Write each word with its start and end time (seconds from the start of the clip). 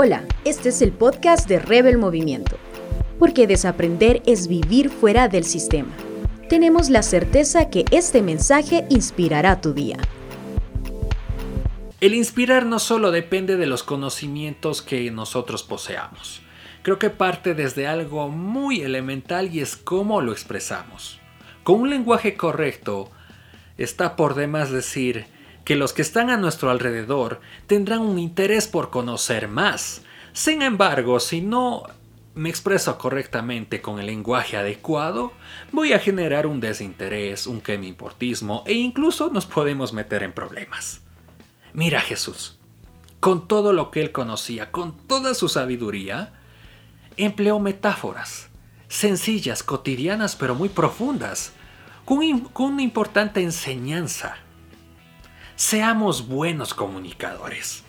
Hola, 0.00 0.22
este 0.44 0.68
es 0.68 0.80
el 0.80 0.92
podcast 0.92 1.48
de 1.48 1.58
Rebel 1.58 1.98
Movimiento, 1.98 2.56
porque 3.18 3.48
desaprender 3.48 4.22
es 4.26 4.46
vivir 4.46 4.90
fuera 4.90 5.26
del 5.26 5.42
sistema. 5.42 5.92
Tenemos 6.48 6.88
la 6.88 7.02
certeza 7.02 7.68
que 7.68 7.84
este 7.90 8.22
mensaje 8.22 8.86
inspirará 8.90 9.60
tu 9.60 9.72
día. 9.72 9.96
El 12.00 12.14
inspirar 12.14 12.64
no 12.64 12.78
solo 12.78 13.10
depende 13.10 13.56
de 13.56 13.66
los 13.66 13.82
conocimientos 13.82 14.82
que 14.82 15.10
nosotros 15.10 15.64
poseamos. 15.64 16.42
Creo 16.82 17.00
que 17.00 17.10
parte 17.10 17.54
desde 17.54 17.88
algo 17.88 18.28
muy 18.28 18.82
elemental 18.82 19.52
y 19.52 19.58
es 19.58 19.76
cómo 19.76 20.20
lo 20.20 20.30
expresamos. 20.30 21.18
Con 21.64 21.80
un 21.80 21.90
lenguaje 21.90 22.36
correcto, 22.36 23.10
está 23.76 24.14
por 24.14 24.36
demás 24.36 24.70
decir 24.70 25.26
que 25.68 25.76
los 25.76 25.92
que 25.92 26.00
están 26.00 26.30
a 26.30 26.38
nuestro 26.38 26.70
alrededor 26.70 27.42
tendrán 27.66 28.00
un 28.00 28.18
interés 28.18 28.66
por 28.66 28.88
conocer 28.88 29.48
más. 29.48 30.00
Sin 30.32 30.62
embargo, 30.62 31.20
si 31.20 31.42
no 31.42 31.82
me 32.34 32.48
expreso 32.48 32.96
correctamente 32.96 33.82
con 33.82 33.98
el 33.98 34.06
lenguaje 34.06 34.56
adecuado, 34.56 35.34
voy 35.70 35.92
a 35.92 35.98
generar 35.98 36.46
un 36.46 36.60
desinterés, 36.60 37.46
un 37.46 37.60
quemimportismo 37.60 38.64
e 38.66 38.72
incluso 38.72 39.28
nos 39.28 39.44
podemos 39.44 39.92
meter 39.92 40.22
en 40.22 40.32
problemas. 40.32 41.02
Mira 41.74 42.00
Jesús, 42.00 42.58
con 43.20 43.46
todo 43.46 43.74
lo 43.74 43.90
que 43.90 44.00
él 44.00 44.10
conocía, 44.10 44.70
con 44.70 44.96
toda 44.96 45.34
su 45.34 45.50
sabiduría, 45.50 46.32
empleó 47.18 47.60
metáforas, 47.60 48.48
sencillas, 48.88 49.62
cotidianas, 49.62 50.34
pero 50.34 50.54
muy 50.54 50.70
profundas, 50.70 51.52
con, 52.06 52.20
una 52.56 52.80
importante 52.82 53.42
enseñanza. 53.42 54.47
Seamos 55.58 56.28
buenos 56.28 56.72
comunicadores. 56.72 57.82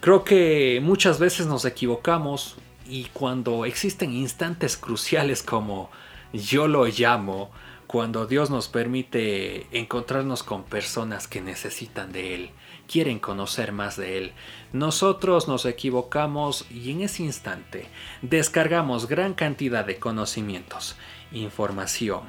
Creo 0.00 0.24
que 0.24 0.78
muchas 0.82 1.18
veces 1.18 1.46
nos 1.46 1.64
equivocamos 1.64 2.56
y 2.86 3.04
cuando 3.14 3.64
existen 3.64 4.12
instantes 4.12 4.76
cruciales 4.76 5.42
como 5.42 5.90
yo 6.34 6.68
lo 6.68 6.84
llamo, 6.84 7.50
cuando 7.86 8.26
Dios 8.26 8.50
nos 8.50 8.68
permite 8.68 9.66
encontrarnos 9.72 10.42
con 10.42 10.64
personas 10.64 11.26
que 11.28 11.40
necesitan 11.40 12.12
de 12.12 12.34
Él, 12.34 12.50
quieren 12.86 13.20
conocer 13.20 13.72
más 13.72 13.96
de 13.96 14.18
Él, 14.18 14.32
nosotros 14.74 15.48
nos 15.48 15.64
equivocamos 15.64 16.66
y 16.70 16.90
en 16.90 17.00
ese 17.00 17.22
instante 17.22 17.86
descargamos 18.20 19.08
gran 19.08 19.32
cantidad 19.32 19.86
de 19.86 19.98
conocimientos, 19.98 20.96
información, 21.32 22.24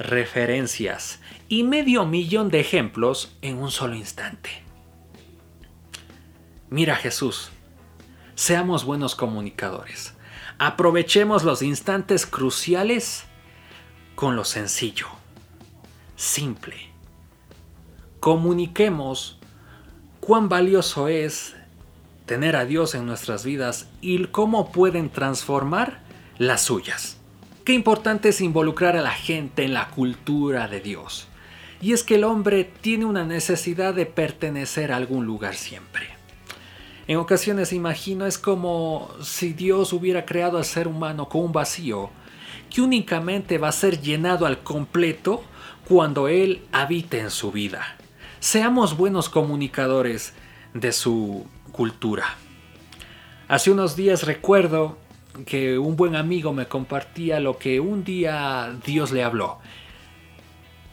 referencias 0.00 1.20
y 1.48 1.62
medio 1.62 2.06
millón 2.06 2.48
de 2.48 2.60
ejemplos 2.60 3.36
en 3.42 3.58
un 3.58 3.70
solo 3.70 3.94
instante. 3.94 4.50
Mira 6.70 6.96
Jesús, 6.96 7.50
seamos 8.34 8.84
buenos 8.84 9.14
comunicadores. 9.14 10.14
Aprovechemos 10.58 11.44
los 11.44 11.60
instantes 11.62 12.26
cruciales 12.26 13.24
con 14.14 14.36
lo 14.36 14.44
sencillo, 14.44 15.06
simple. 16.16 16.76
Comuniquemos 18.20 19.38
cuán 20.20 20.48
valioso 20.48 21.08
es 21.08 21.56
tener 22.24 22.56
a 22.56 22.64
Dios 22.64 22.94
en 22.94 23.04
nuestras 23.04 23.44
vidas 23.44 23.88
y 24.00 24.24
cómo 24.26 24.72
pueden 24.72 25.10
transformar 25.10 26.00
las 26.38 26.62
suyas. 26.62 27.19
Qué 27.70 27.74
importante 27.74 28.30
es 28.30 28.40
involucrar 28.40 28.96
a 28.96 29.00
la 29.00 29.12
gente 29.12 29.62
en 29.62 29.74
la 29.74 29.90
cultura 29.90 30.66
de 30.66 30.80
Dios. 30.80 31.28
Y 31.80 31.92
es 31.92 32.02
que 32.02 32.16
el 32.16 32.24
hombre 32.24 32.64
tiene 32.64 33.04
una 33.04 33.22
necesidad 33.22 33.94
de 33.94 34.06
pertenecer 34.06 34.90
a 34.90 34.96
algún 34.96 35.24
lugar 35.24 35.54
siempre. 35.54 36.08
En 37.06 37.18
ocasiones 37.18 37.72
imagino 37.72 38.26
es 38.26 38.38
como 38.38 39.12
si 39.22 39.52
Dios 39.52 39.92
hubiera 39.92 40.24
creado 40.26 40.58
al 40.58 40.64
ser 40.64 40.88
humano 40.88 41.28
con 41.28 41.42
un 41.42 41.52
vacío 41.52 42.10
que 42.70 42.80
únicamente 42.80 43.56
va 43.56 43.68
a 43.68 43.72
ser 43.72 44.00
llenado 44.00 44.46
al 44.46 44.64
completo 44.64 45.44
cuando 45.86 46.26
Él 46.26 46.64
habite 46.72 47.20
en 47.20 47.30
su 47.30 47.52
vida. 47.52 47.96
Seamos 48.40 48.96
buenos 48.96 49.28
comunicadores 49.28 50.32
de 50.74 50.90
su 50.90 51.46
cultura. 51.70 52.34
Hace 53.46 53.70
unos 53.70 53.94
días 53.94 54.24
recuerdo 54.24 54.98
que 55.46 55.78
un 55.78 55.96
buen 55.96 56.16
amigo 56.16 56.52
me 56.52 56.66
compartía 56.66 57.40
lo 57.40 57.58
que 57.58 57.80
un 57.80 58.04
día 58.04 58.74
Dios 58.84 59.12
le 59.12 59.22
habló. 59.22 59.58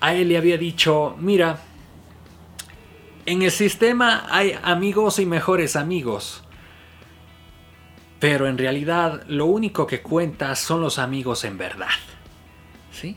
A 0.00 0.14
él 0.14 0.28
le 0.28 0.38
había 0.38 0.58
dicho, 0.58 1.16
mira, 1.18 1.60
en 3.26 3.42
el 3.42 3.50
sistema 3.50 4.26
hay 4.30 4.58
amigos 4.62 5.18
y 5.18 5.26
mejores 5.26 5.76
amigos. 5.76 6.42
Pero 8.18 8.46
en 8.46 8.58
realidad 8.58 9.22
lo 9.26 9.46
único 9.46 9.86
que 9.86 10.02
cuenta 10.02 10.54
son 10.54 10.80
los 10.80 10.98
amigos 10.98 11.44
en 11.44 11.58
verdad. 11.58 11.88
¿Sí? 12.92 13.16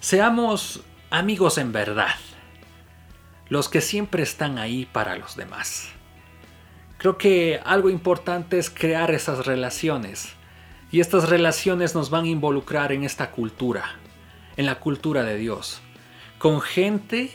Seamos 0.00 0.82
amigos 1.10 1.58
en 1.58 1.72
verdad. 1.72 2.14
Los 3.48 3.68
que 3.68 3.80
siempre 3.80 4.22
están 4.22 4.58
ahí 4.58 4.86
para 4.86 5.16
los 5.16 5.36
demás. 5.36 5.90
Creo 7.00 7.16
que 7.16 7.58
algo 7.64 7.88
importante 7.88 8.58
es 8.58 8.68
crear 8.68 9.10
esas 9.10 9.46
relaciones. 9.46 10.34
Y 10.92 11.00
estas 11.00 11.30
relaciones 11.30 11.94
nos 11.94 12.10
van 12.10 12.26
a 12.26 12.28
involucrar 12.28 12.92
en 12.92 13.04
esta 13.04 13.30
cultura, 13.30 13.96
en 14.58 14.66
la 14.66 14.80
cultura 14.80 15.22
de 15.22 15.38
Dios, 15.38 15.80
con 16.38 16.60
gente 16.60 17.30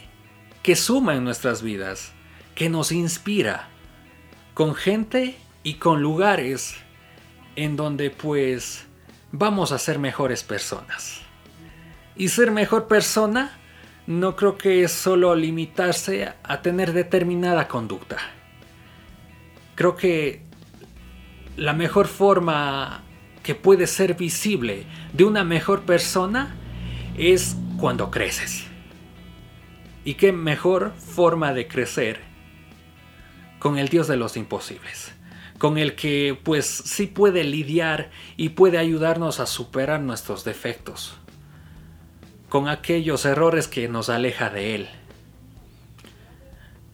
que 0.62 0.76
suma 0.76 1.16
en 1.16 1.24
nuestras 1.24 1.64
vidas, 1.64 2.12
que 2.54 2.70
nos 2.70 2.92
inspira, 2.92 3.70
con 4.54 4.76
gente 4.76 5.36
y 5.64 5.76
con 5.76 6.00
lugares 6.00 6.76
en 7.56 7.76
donde 7.76 8.12
pues 8.12 8.86
vamos 9.32 9.72
a 9.72 9.80
ser 9.80 9.98
mejores 9.98 10.44
personas. 10.44 11.22
Y 12.16 12.28
ser 12.28 12.52
mejor 12.52 12.88
persona 12.88 13.58
no 14.06 14.36
creo 14.36 14.60
que 14.60 14.84
es 14.84 14.92
solo 14.92 15.34
limitarse 15.34 16.32
a 16.44 16.62
tener 16.62 16.94
determinada 16.94 17.68
conducta. 17.68 18.18
Creo 19.76 19.96
que 19.96 20.42
la 21.58 21.74
mejor 21.74 22.08
forma 22.08 23.04
que 23.44 23.56
puede 23.56 23.88
ser 23.88 24.16
visible 24.16 24.86
de 25.14 25.24
una 25.24 25.44
mejor 25.44 25.84
persona 25.84 26.56
es 27.18 27.56
cuando 27.78 28.10
creces. 28.10 28.66
Y 30.04 30.16
qué 30.16 30.32
mejor 30.32 30.94
forma 30.98 31.54
de 31.54 31.68
crecer 31.68 32.22
con 33.60 33.78
el 33.78 33.90
Dios 33.90 34.08
de 34.08 34.18
los 34.18 34.38
imposibles 34.38 35.16
con 35.58 35.78
el 35.78 35.96
que 35.96 36.38
pues 36.44 36.66
sí 36.66 37.08
puede 37.08 37.44
lidiar 37.44 38.12
y 38.38 38.50
puede 38.50 38.78
ayudarnos 38.78 39.40
a 39.40 39.46
superar 39.46 40.02
nuestros 40.02 40.44
defectos, 40.44 41.16
con 42.50 42.68
aquellos 42.68 43.26
errores 43.26 43.68
que 43.68 43.88
nos 43.88 44.10
aleja 44.10 44.50
de 44.50 44.76
Él. 44.76 44.90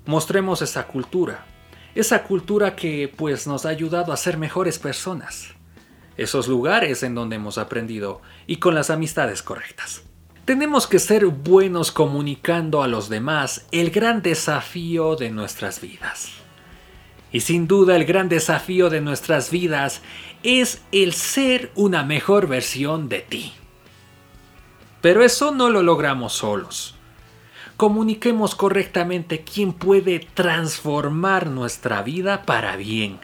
Mostremos 0.05 0.61
esa 0.61 0.87
cultura, 0.87 1.45
esa 1.95 2.23
cultura 2.23 2.75
que 2.75 3.13
pues 3.15 3.47
nos 3.47 3.65
ha 3.65 3.69
ayudado 3.69 4.13
a 4.13 4.17
ser 4.17 4.37
mejores 4.37 4.79
personas, 4.79 5.49
esos 6.17 6.47
lugares 6.47 7.03
en 7.03 7.15
donde 7.15 7.35
hemos 7.35 7.57
aprendido 7.57 8.21
y 8.47 8.57
con 8.57 8.75
las 8.75 8.89
amistades 8.89 9.41
correctas. 9.41 10.03
Tenemos 10.45 10.87
que 10.87 10.99
ser 10.99 11.25
buenos 11.27 11.91
comunicando 11.91 12.81
a 12.81 12.87
los 12.87 13.09
demás 13.09 13.67
el 13.71 13.91
gran 13.91 14.21
desafío 14.21 15.15
de 15.15 15.29
nuestras 15.29 15.81
vidas. 15.81 16.31
Y 17.31 17.41
sin 17.41 17.67
duda 17.67 17.95
el 17.95 18.05
gran 18.05 18.27
desafío 18.27 18.89
de 18.89 19.01
nuestras 19.01 19.51
vidas 19.51 20.01
es 20.43 20.81
el 20.91 21.13
ser 21.13 21.71
una 21.75 22.03
mejor 22.03 22.47
versión 22.47 23.07
de 23.07 23.19
ti. 23.19 23.53
Pero 25.01 25.23
eso 25.23 25.51
no 25.51 25.69
lo 25.69 25.83
logramos 25.83 26.33
solos. 26.33 26.95
Comuniquemos 27.81 28.53
correctamente 28.53 29.41
quién 29.41 29.73
puede 29.73 30.19
transformar 30.19 31.47
nuestra 31.47 32.03
vida 32.03 32.43
para 32.43 32.75
bien. 32.75 33.19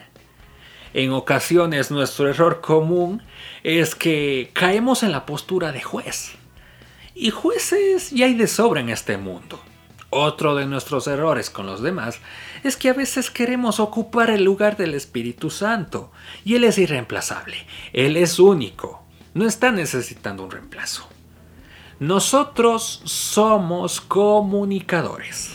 En 0.94 1.12
ocasiones 1.12 1.92
nuestro 1.92 2.28
error 2.28 2.60
común 2.60 3.22
es 3.62 3.94
que 3.94 4.50
caemos 4.54 5.04
en 5.04 5.12
la 5.12 5.26
postura 5.26 5.70
de 5.70 5.80
juez. 5.80 6.32
Y 7.14 7.30
jueces 7.30 8.10
ya 8.10 8.26
hay 8.26 8.34
de 8.34 8.48
sobra 8.48 8.80
en 8.80 8.88
este 8.88 9.16
mundo. 9.16 9.60
Otro 10.10 10.56
de 10.56 10.66
nuestros 10.66 11.06
errores 11.06 11.50
con 11.50 11.66
los 11.66 11.80
demás 11.80 12.18
es 12.64 12.76
que 12.76 12.88
a 12.88 12.94
veces 12.94 13.30
queremos 13.30 13.78
ocupar 13.78 14.28
el 14.28 14.42
lugar 14.42 14.76
del 14.76 14.94
Espíritu 14.94 15.50
Santo 15.50 16.10
y 16.44 16.56
Él 16.56 16.64
es 16.64 16.78
irreemplazable, 16.78 17.64
Él 17.92 18.16
es 18.16 18.40
único, 18.40 19.04
no 19.34 19.46
está 19.46 19.70
necesitando 19.70 20.42
un 20.42 20.50
reemplazo. 20.50 21.08
Nosotros 22.00 23.02
somos 23.04 24.00
comunicadores. 24.00 25.52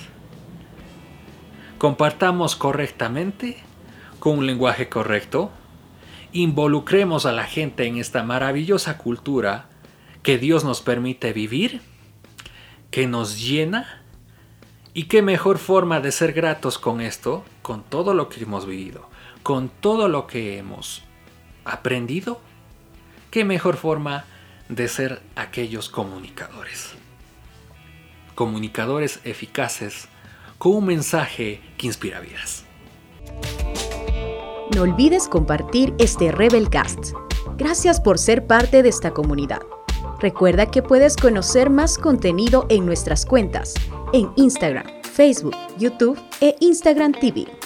Compartamos 1.78 2.56
correctamente, 2.56 3.58
con 4.20 4.40
un 4.40 4.48
lenguaje 4.48 4.90
correcto, 4.90 5.52
involucremos 6.32 7.26
a 7.26 7.32
la 7.32 7.46
gente 7.46 7.86
en 7.86 7.98
esta 7.98 8.24
maravillosa 8.24 8.98
cultura 8.98 9.70
que 10.22 10.38
Dios 10.38 10.64
nos 10.64 10.82
permite 10.82 11.34
vivir, 11.34 11.82
que 12.92 13.08
nos 13.08 13.42
llena, 13.42 14.04
¿Y 14.96 15.06
qué 15.06 15.24
mejor 15.24 15.58
forma 15.58 16.02
de 16.02 16.12
ser 16.12 16.34
gratos 16.34 16.78
con 16.78 17.02
esto, 17.02 17.44
con 17.64 17.82
todo 17.82 18.14
lo 18.14 18.30
que 18.30 18.44
hemos 18.44 18.68
vivido, 18.68 19.10
con 19.42 19.70
todo 19.70 20.08
lo 20.08 20.28
que 20.28 20.60
hemos 20.60 21.02
aprendido? 21.66 22.40
¿Qué 23.32 23.44
mejor 23.44 23.76
forma 23.76 24.26
de 24.70 24.88
ser 24.88 25.22
aquellos 25.36 25.90
comunicadores? 25.90 26.92
Comunicadores 28.36 29.20
eficaces 29.24 30.08
con 30.58 30.76
un 30.76 30.86
mensaje 30.86 31.62
que 31.78 31.88
inspira 31.88 32.20
vidas. 32.20 32.66
No 34.76 34.82
olvides 34.82 35.28
compartir 35.28 35.94
este 36.00 36.32
Rebelcast. 36.32 37.14
Gracias 37.58 38.02
por 38.02 38.18
ser 38.18 38.48
parte 38.48 38.82
de 38.82 38.90
esta 38.90 39.12
comunidad. 39.12 39.60
Recuerda 40.20 40.66
que 40.66 40.82
puedes 40.82 41.16
conocer 41.16 41.70
más 41.70 41.98
contenido 41.98 42.66
en 42.70 42.86
nuestras 42.86 43.26
cuentas 43.26 43.74
en 44.14 44.32
Instagram, 44.36 44.86
Facebook, 45.04 45.56
YouTube 45.78 46.20
e 46.40 46.56
Instagram 46.62 47.12
TV. 47.12 47.63